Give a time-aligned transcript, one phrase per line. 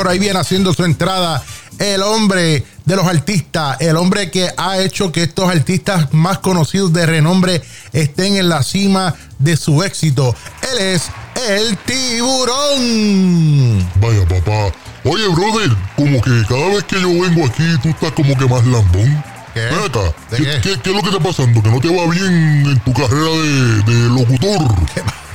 [0.00, 1.42] Por ahí viene haciendo su entrada
[1.78, 6.90] el hombre de los artistas, el hombre que ha hecho que estos artistas más conocidos
[6.94, 7.60] de renombre
[7.92, 10.34] estén en la cima de su éxito.
[10.72, 11.02] Él es
[11.50, 13.86] el tiburón.
[14.00, 14.72] Vaya papá.
[15.04, 18.64] Oye, brother, como que cada vez que yo vengo aquí, tú estás como que más
[18.64, 19.22] lambón.
[19.52, 19.60] ¿Qué?
[19.60, 20.60] Ven acá, ¿De ¿qué, qué?
[20.62, 21.62] qué- qué es lo que está pasando?
[21.62, 24.62] ¿Que no te va bien en tu carrera de, de locutor?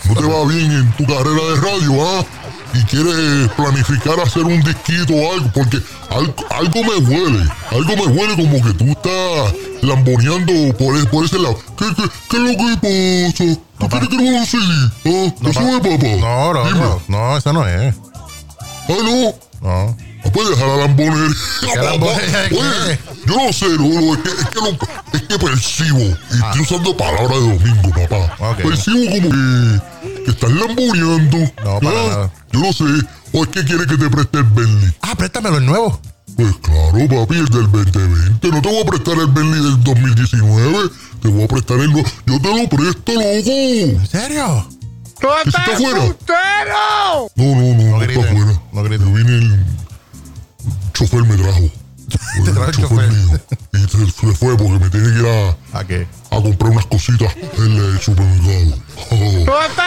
[0.07, 2.25] ¿No te va bien en tu carrera de radio, ah?
[2.77, 5.79] Y quieres planificar hacer un disquito o algo, porque
[6.09, 11.23] algo, algo me huele, algo me huele como que tú estás lamboneando por, e- por
[11.25, 11.57] ese lado.
[11.77, 13.61] ¿Qué, qué, qué es lo que pasa?
[13.79, 14.91] ¿Tú quieres que no CD?
[15.05, 15.49] ¿Ah?
[15.49, 16.07] ¿Eso es, papá?
[16.19, 16.79] No, no, Dime.
[16.79, 17.95] no, no, eso no es.
[18.89, 19.33] Ah, no.
[19.61, 19.97] No.
[20.25, 21.35] No puedes dejar la lambonería.
[21.61, 22.39] ¿Qué lambonería?
[22.51, 24.77] Oye, yo no sé, no, no, es, que, es, que lo-
[25.13, 28.35] es que percibo, y estoy usando palabras de domingo, papá.
[28.39, 28.49] Ah.
[28.51, 28.57] Ok.
[28.57, 29.81] Percibo como que,
[30.25, 31.37] que estás lamboneando.
[31.63, 32.33] No, para Ah, nada.
[32.51, 32.83] Yo no sé.
[33.33, 34.93] O es que quieres que te preste el Bentley.
[35.01, 35.99] Ah, préstamelo el nuevo.
[36.35, 38.47] Pues claro, papi, el del 2020.
[38.49, 40.89] No te voy a prestar el Bentley del 2019.
[41.21, 42.07] Te voy a prestar el nuevo.
[42.25, 43.23] Yo te lo presto, loco.
[43.25, 44.67] ¿En serio?
[45.19, 46.03] ¡Tú está estás afuera?
[46.03, 47.29] embustero!
[47.35, 48.61] No, no, no, no, griten, está afuera.
[48.73, 49.07] no griten.
[49.07, 49.65] Yo vine el
[50.93, 51.59] chofer me trajo.
[52.45, 53.11] Te trajo el chofer.
[53.11, 53.39] mío.
[53.73, 56.07] Y se, se fue porque me tiene que ir a, ¿A qué?
[56.39, 58.77] A comprar unas cositas en el supermercado.
[59.09, 59.81] ¡Tú estás Ah,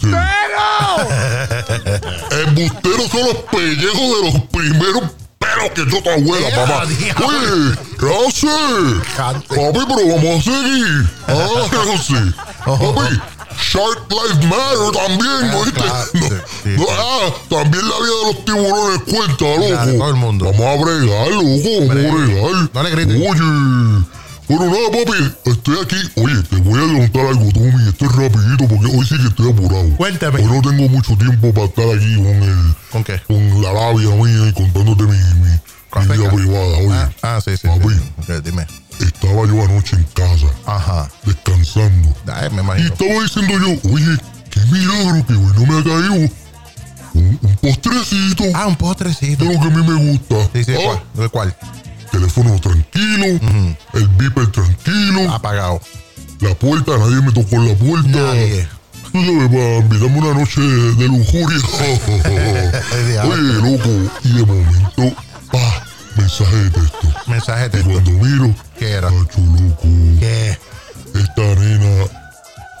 [0.00, 0.06] sí.
[0.06, 2.46] embustero!
[2.46, 5.02] Embusteros son los pellejos de los primeros
[5.38, 6.84] pelos que dio tu abuela, ¡Eh, papá.
[6.84, 7.12] Oye.
[9.16, 9.46] Cante.
[9.48, 11.10] Papi, pero vamos a seguir.
[11.28, 11.48] Ah,
[12.64, 12.64] no.
[12.94, 13.14] Papi,
[13.56, 15.46] Shark Life Matter también, Ah.
[15.54, 15.70] No, Sí,
[16.64, 19.68] sí, no, ah, también la vida de los tiburones cuenta, loco.
[19.98, 20.42] Todo el mundo.
[20.46, 22.52] Vamos a bregar, loco, vamos a bregar.
[22.72, 22.88] No le.
[23.28, 23.48] Oye.
[24.48, 25.96] Bueno, nada, papi, estoy aquí.
[26.20, 27.88] Oye, te voy a contar algo, Tommy.
[27.88, 29.96] Esto es rapidito porque hoy sí que estoy apurado.
[29.96, 30.40] Cuéntame.
[30.40, 32.74] Hoy no tengo mucho tiempo para estar aquí con el...
[32.90, 33.20] ¿Con qué?
[33.26, 36.76] Con la labia mía y contándote mi, mi, mi vida privada.
[36.78, 37.66] Oye, Ah, ah, sí, sí.
[37.68, 37.88] Papi.
[38.26, 38.32] sí.
[38.44, 38.66] Dime.
[39.00, 41.10] estaba yo anoche en casa, Ajá.
[41.24, 42.14] descansando.
[42.32, 42.88] Ay, me Y imagino.
[42.88, 44.18] estaba diciendo yo, oye,
[44.50, 49.44] qué milagro que hoy no me ha caído un, un postrecito Ah, un postrecito.
[49.44, 50.36] de lo que a mí me gusta.
[50.52, 51.02] Sí, sí, Ah, ¿cuál?
[51.14, 51.56] ¿De cuál?
[52.24, 53.26] Teléfono tranquilo,
[53.94, 55.80] el beeper tranquilo, Apagado.
[56.40, 58.08] la puerta, nadie me tocó la puerta.
[58.08, 58.66] Nadie.
[59.12, 61.58] Tú sabes, para invitarme una noche de lujuria.
[63.24, 65.16] Oye, loco, y de momento,
[65.52, 65.84] pa,
[66.16, 67.08] mensaje de texto.
[67.26, 67.90] Mensaje de Y texto.
[67.92, 69.10] cuando miro, ¿Qué era?
[69.10, 70.58] Nacho, loco, ¿Qué?
[71.14, 72.04] esta nena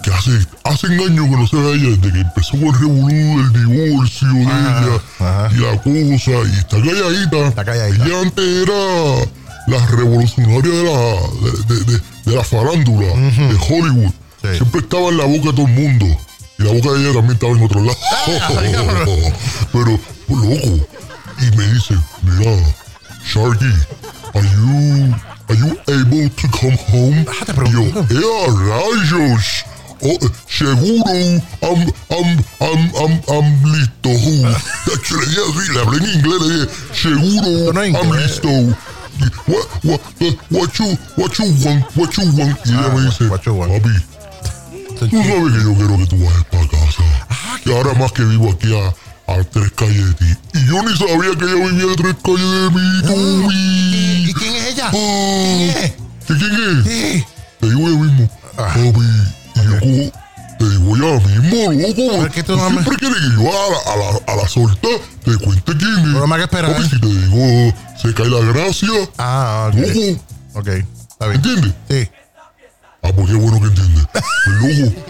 [0.02, 3.52] que hace, hace años que no se ve ella desde que empezó con el revolú
[3.52, 5.50] del divorcio de Ajá, ella ajá.
[5.52, 7.48] y la cosa, y está calladita.
[7.48, 8.04] Está calladita.
[8.06, 9.24] Ella antes era
[9.66, 10.98] la revolucionaria de la,
[11.68, 14.12] de, de- de- de la farándula de Hollywood.
[14.42, 14.48] Sí.
[14.56, 16.06] Siempre estaba en la boca de todo el mundo.
[16.58, 17.98] Y la boca de ella también estaba en otro lado.
[18.12, 18.48] Ah.
[19.72, 20.86] Pero, pues, loco.
[21.40, 22.52] Y me dice, mira,
[23.26, 23.72] Sharky,
[24.34, 25.14] are you,
[25.48, 27.26] are you able to come home?
[27.28, 27.82] Ah, te Y yo.
[27.82, 29.64] ¡eh, rayos!
[30.02, 31.04] Oh, eh, seguro,
[31.62, 34.10] am, am, am, am, am listo.
[35.08, 38.48] Yo le dije así, le hablé en inglés, le dije, seguro, no am listo.
[39.16, 42.58] Y, what, what, eh, what you, what you want, what you want.
[42.66, 43.44] Y ella Ah, me dice, papi,
[44.98, 47.02] Tú sabes que yo quiero que tú vayas para casa.
[47.28, 50.38] Ah, y ahora más que vivo aquí a, a tres calles de ti.
[50.54, 54.30] Y yo ni sabía que ella vivía a tres calles de mí, Tommy.
[54.30, 54.86] ¿Y quién es ella?
[54.88, 55.92] Ah, ¿Quién es?
[56.26, 56.84] ¿que ¿Quién es?
[56.84, 57.24] Sí.
[57.60, 58.30] Te digo yo mismo.
[58.56, 58.90] Papi,
[59.80, 62.26] te digo ya mismo, loco.
[62.26, 64.48] Es que tú no me- siempre quieres que yo a la, a la, a la
[64.48, 64.88] solta
[65.24, 66.04] te cuente quién es.
[66.14, 66.72] Pero me que esperar.
[66.72, 69.78] Papi, si te digo, se cae la gracia, Ah, ok.
[69.78, 70.20] loco.
[70.54, 70.68] Ok.
[70.68, 71.36] Está bien.
[71.36, 71.72] ¿Entiendes?
[71.90, 72.08] Sí.
[73.02, 74.06] Ah, pues qué bueno que entiendes.
[74.12, 75.02] Pues loco,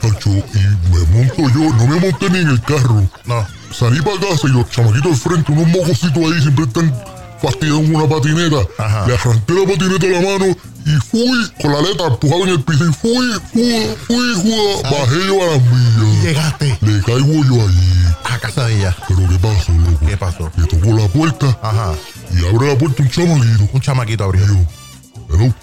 [0.00, 0.58] Cacho, y
[0.92, 3.06] me monto yo, no me monté ni en el carro.
[3.24, 3.46] No.
[3.72, 6.94] Salí para casa y los chamaquitos del frente, unos mocositos ahí, siempre están
[7.42, 8.56] fastidiados con una patineta.
[8.78, 9.06] Ajá.
[9.06, 12.62] Le arranqué la patineta a la mano y fui con la letra empujada en el
[12.62, 16.22] piso y fui, fui, fui, fui, bajé yo a las millas.
[16.24, 18.04] Llegaste Le caigo yo allí.
[18.24, 18.96] a casa de ella.
[19.08, 20.06] Pero ¿qué pasó, loco?
[20.06, 20.50] ¿Qué pasó?
[20.56, 21.94] Le tocó la puerta Ajá.
[22.32, 23.68] y abre la puerta un chamaquito.
[23.72, 24.46] Un chamaquito Y abrió.
[24.46, 25.54] yo, hello,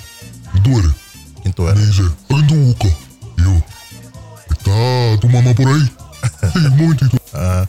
[0.52, 0.92] ¿quién tú eres?
[1.42, 1.88] ¿Quién tú Me eres?
[1.88, 2.92] dice, ¿a quién tú buscas?
[3.38, 3.64] Y yo,
[4.50, 5.92] ¿está tu mamá por ahí?
[6.54, 7.18] Sí, un momentito.
[7.34, 7.66] Ah.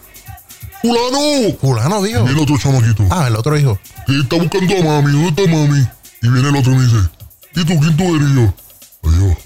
[0.82, 1.56] ¡Fulano!
[1.60, 2.25] Fulano dijo.
[2.25, 3.06] Viene otro chamaquito.
[3.10, 3.78] Ah, el otro hijo.
[4.06, 5.12] Que está buscando a mami.
[5.12, 5.87] ¿Dónde está mami?
[6.22, 6.96] Y viene el otro y me dice,
[7.54, 8.28] ¿y tú quién tú eres?
[8.28, 8.54] Y yo,
[9.00, 9.37] "Pues yo,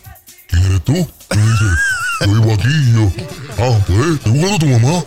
[0.49, 0.93] ¿quién eres tú?
[0.95, 1.65] Y me dice,
[2.21, 2.69] yo vivo aquí.
[2.69, 3.13] Y yo,
[3.59, 5.05] ah, pues, estoy buscando a tu mamá.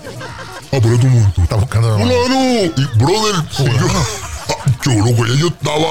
[0.71, 1.41] Ah, pero es tu momento.
[1.41, 2.11] Está buscando a la mamá.
[2.11, 2.73] ¡Fulano!
[2.77, 3.71] Y, brother, si yo,
[4.83, 5.89] yo, loco, ya yo estaba,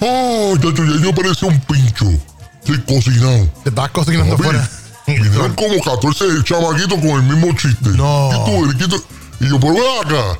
[0.00, 2.06] ah, chacho, ya yo parecía un pincho.
[2.64, 3.48] Sí, cocinado.
[3.64, 4.70] Te estabas cocinando Papi, fuera.
[5.06, 7.88] Vinieron como 14 chamaquitos con el mismo chiste.
[7.90, 8.30] No.
[8.30, 8.76] ¿Quién tú eres?
[8.76, 9.04] ¿Quién tú-
[9.40, 10.38] Y yo, pero ven acá.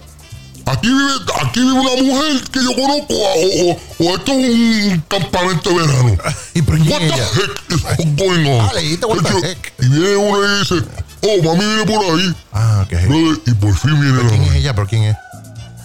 [0.67, 5.05] Aquí vive, aquí vive una mujer que yo conozco o, o, o esto es un
[5.09, 6.17] campamento de verano.
[6.55, 8.67] ¿Y por What quién the heck is going on?
[8.67, 9.73] What heck.
[9.79, 10.75] Y viene uno y dice,
[11.23, 12.35] oh, mami viene por ahí.
[12.53, 13.09] Ah, ok.
[13.09, 14.75] Brother, y por fin viene la ¿Quién es ella?
[14.75, 15.17] ¿Pero quién es?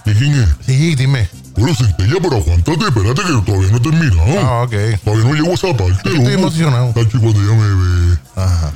[0.06, 0.50] ¿Y quién es?
[0.65, 1.29] Sí, dime.
[1.56, 4.39] Bueno, centella, pero aguántate, espérate que todavía no he terminado.
[4.39, 4.74] Ah, ok.
[5.03, 5.94] Todavía no llego a esa parte.
[5.94, 6.29] estoy loco.
[6.29, 6.94] emocionado.
[6.94, 8.18] Tacho, cuando ella me ve.
[8.35, 8.71] Ajá.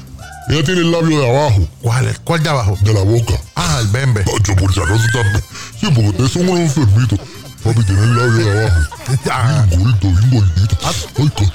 [0.51, 2.19] Ella tiene el labio de abajo, ¿Cuál es?
[2.19, 2.77] ¿Cuál de abajo?
[2.81, 3.33] de la boca.
[3.55, 4.23] Ah, el bembe.
[4.23, 5.43] Tacho, por si acaso también.
[5.79, 7.19] Sí, porque ustedes son unos enfermitos.
[7.63, 8.81] Papi, tiene el labio de abajo.
[9.31, 10.77] Ah, Bien gordito, bien gordito.
[10.83, 11.45] Ay, co-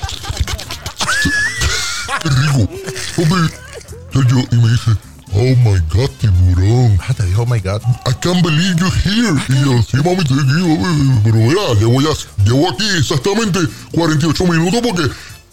[2.22, 2.68] qué rico.
[3.16, 3.52] Papi,
[4.12, 4.90] Tacho, y me dice,
[5.32, 6.98] oh my God, tiburón.
[7.06, 7.82] ah, te dijo, oh my God.
[8.06, 9.34] I can't believe you're here.
[9.48, 11.20] Y yo, sí, mami, estoy aquí, mami.
[11.24, 12.08] Pero mira, llevo, ya,
[12.44, 13.58] llevo aquí exactamente
[13.92, 15.02] 48 minutos porque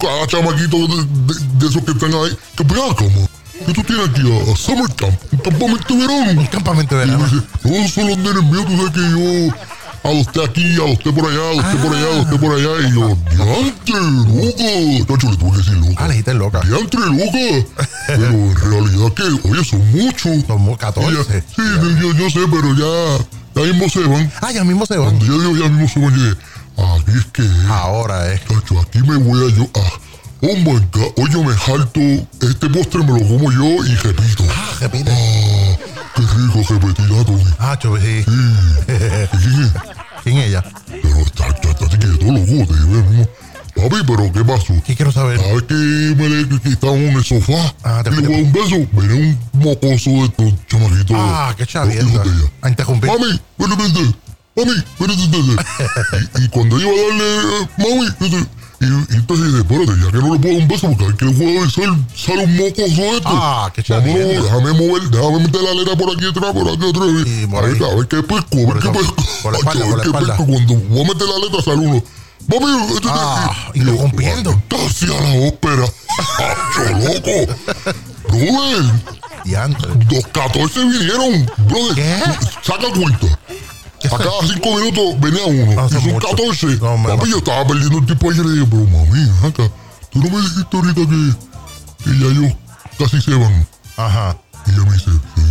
[0.03, 3.83] cada chamaquito de, de- de esos que están ahí, que ven acá, ma, que tú
[3.83, 6.41] tienes aquí a, a Summer Camp, un campamento de verano.
[6.41, 7.31] Un campamento de Y me verano.
[7.33, 9.55] dice, todos son los nenes míos, tú sabes que yo
[10.05, 12.88] adopté aquí, adopté por allá, adopté por allá, adopté por allá.
[12.88, 13.95] Y yo, diantre,
[14.27, 15.05] loca.
[15.07, 15.95] Chacho, le tuve que decir loca.
[15.97, 16.59] Ah, le dijiste loca.
[16.61, 17.67] Diantre, loca.
[18.07, 20.45] Pero en realidad que, oye, son muchos.
[20.45, 21.44] Somos Y ya- 14.
[21.55, 21.61] Sí,
[22.01, 24.31] yo, yo sé, pero ya, ya mismo se van.
[24.41, 25.07] Ah, ya mismo se van.
[25.17, 26.38] Cuando yo digo ya mismo se van,
[26.77, 28.41] aquí es que, Ahora, eh.
[28.47, 29.99] chacho, aquí me voy a yo, ah,
[30.41, 34.43] oh my God, hoy yo me jalto, este postre me lo como yo y repito.
[34.49, 35.11] Ah, repite.
[35.11, 35.77] Ah,
[36.15, 37.43] qué rico repetir, Tony.
[37.59, 38.19] Ah, chove, sí.
[38.19, 39.71] ¿Y quién es?
[40.23, 40.63] ¿Quién es ella?
[41.01, 43.27] Pero está, está, está así quieto, loco, te digo.
[43.75, 44.73] Papi, pero ¿qué pasó?
[44.85, 45.39] ¿Qué quiero saber?
[45.39, 46.41] Vez que me le
[46.71, 48.27] estábamos en el sofá Ah, te y le fuiste.
[48.27, 51.17] voy a dar un beso, viene un mocoso de estos chamaquitos.
[51.19, 52.11] Ah, qué chavienda.
[52.13, 52.51] hijos de ella.
[52.61, 53.09] A interrumpir.
[53.09, 54.15] Mami, ven, ven, ven.
[54.55, 54.71] Mami,
[56.38, 58.07] y, y cuando iba a darle, mami,
[58.79, 61.13] y, y entonces dice, espérate, ya que no le puedo dar un beso, porque hay
[61.13, 63.29] que puedo besar, sale un mocoso de esto.
[63.29, 64.41] Ah, qué chavienda.
[64.44, 67.09] déjame mover, déjame meter la aleta por aquí atrás, por aquí atrás.
[67.25, 67.77] Y por ahí.
[67.91, 69.15] a ver qué pesco, a ver qué pesco.
[69.41, 70.45] por la espalda, a ver qué pesco.
[70.45, 72.03] Cuando voy a meter la aleta sale uno.
[72.47, 74.61] Mami, este Ah, y yo, rompiendo.
[74.67, 75.85] Casi a la ópera.
[76.39, 77.55] ¡Acho, loco!
[78.27, 78.85] Brother,
[80.11, 81.50] los 14 vinieron.
[81.69, 82.23] Brother, ¿Qué?
[82.61, 83.39] saca cuenta.
[84.13, 85.81] A cada 5 minutos venía uno.
[85.81, 86.30] Ah, y son muchos.
[86.31, 86.68] 14.
[86.77, 89.71] No, me Papi, yo estaba perdiendo el tiempo ayer y dije, pero mami, acá,
[90.12, 91.33] tú no me dijiste ahorita que,
[92.04, 92.54] que ya ellos
[93.00, 93.68] casi se van.
[93.98, 94.38] Ajá.
[94.65, 95.44] Y ella me dice, sí,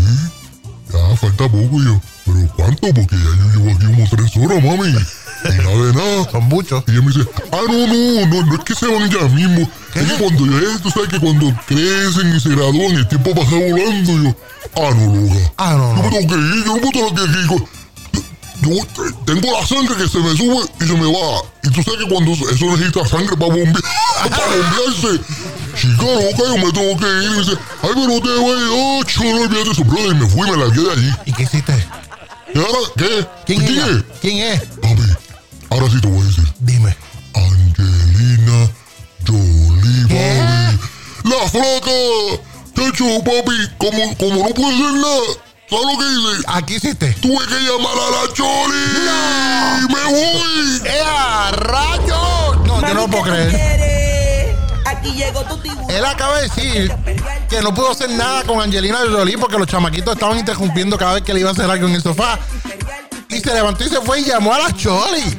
[0.93, 1.81] ya falta poco.
[1.81, 2.95] Y yo, ¿pero cuánto?
[2.95, 4.89] Porque ya yo llevo aquí como 3 horas, mami.
[5.45, 6.31] Y nada de nada.
[6.31, 6.85] Son muchos.
[6.87, 9.69] Y ella me dice, ah, no, no, no, no es que se van ya mismo.
[9.95, 13.51] Es que cuando ya, tú sabes que cuando crecen y se gradúan, el tiempo pasa
[13.51, 14.13] volando.
[14.13, 14.37] Y yo,
[14.77, 15.53] ah, no, loca.
[15.59, 16.03] Ah, no, Yo no.
[16.03, 17.39] me tengo que ir, yo no puedo estar aquí.
[17.49, 17.69] Yo,
[18.63, 18.87] yo
[19.25, 21.43] tengo la sangre que se me sube y se me va.
[21.65, 23.83] Y tú sabes que cuando eso necesita sangre para bombear,
[24.31, 25.21] para bombearse.
[25.77, 27.23] Chica, loca, yo me tengo que ir.
[27.23, 30.13] Y me dice, ay, pero te voy, oh, chulo, olvídate eso, brother.
[30.13, 31.13] Y me fui, me largué de allí.
[31.27, 31.87] ¿Y qué hiciste?
[32.55, 33.27] ¿Y ahora qué?
[33.47, 34.05] ¿Quién es ¿Quién es?
[34.21, 34.61] ¿Quién es?
[34.81, 35.03] Papi,
[35.71, 36.45] ahora sí te voy a decir.
[36.61, 36.97] Dime.
[37.35, 38.71] Angelina
[39.27, 40.43] Jolie, ¿Qué?
[40.43, 41.29] papi.
[41.29, 41.91] La flaca.
[42.75, 45.21] De hecho, papi, como, como no puede ser nada,
[45.73, 46.45] ¿sabes lo que hice?
[46.49, 47.13] ¿Aquí hiciste?
[47.21, 49.89] Tuve que llamar a la Choli.
[49.89, 50.83] ¡Me voy!
[50.85, 52.55] ¡Ea, rayo!
[52.67, 54.57] No, yo no lo puedo creer.
[54.85, 55.91] Aquí llegó tu tiburón.
[55.91, 56.95] Él acaba de decir
[57.49, 61.23] que no pudo hacer nada con Angelina Jolie porque los chamaquitos estaban interrumpiendo cada vez
[61.23, 62.39] que le iba a hacer algo en el sofá.
[63.29, 65.39] Y se levantó y se fue y llamó a la Choli.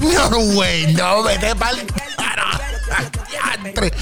[0.00, 1.78] No, güey, no, vete pa'l
[2.16, 2.60] carajo.
[3.62, 3.92] Diantre.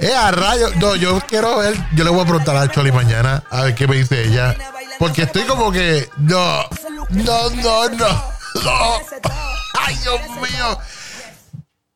[0.00, 0.68] Eh, a rayo.
[0.76, 1.74] No, yo quiero ver.
[1.94, 4.56] Yo le voy a preguntar a la Choli mañana a ver qué me dice ella.
[4.98, 6.08] Porque estoy como que.
[6.18, 6.68] No,
[7.10, 8.08] no, no, no.
[8.64, 9.00] no.
[9.78, 10.78] Ay, Dios mío.